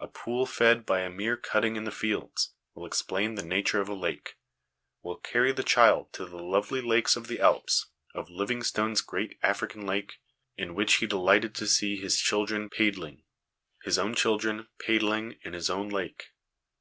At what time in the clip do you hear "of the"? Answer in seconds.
7.14-7.38